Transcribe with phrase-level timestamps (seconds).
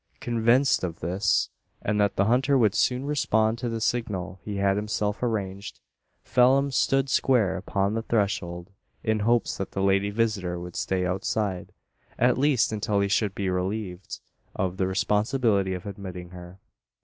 [0.19, 1.51] Convinced of this,
[1.83, 5.79] and that the hunter would soon respond to the signal he had himself arranged,
[6.23, 8.71] Phelim stood square upon the threshold,
[9.03, 11.71] in hopes that the lady visitor would stay outside
[12.17, 14.21] at least, until he should be relieved
[14.55, 16.57] of the responsibility of admitting her.